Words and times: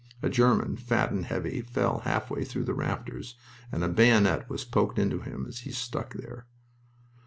A 0.23 0.29
German, 0.31 0.77
fat 0.77 1.11
and 1.11 1.25
heavy, 1.27 1.61
fell 1.61 1.99
half 1.99 2.31
way 2.31 2.43
through 2.43 2.63
the 2.63 2.73
rafters, 2.73 3.35
and 3.71 3.83
a 3.83 3.87
bayonet 3.87 4.49
was 4.49 4.65
poked 4.65 4.97
into 4.97 5.19
him 5.19 5.45
as 5.47 5.59
he 5.59 5.71
stuck 5.71 6.15
there. 6.15 6.47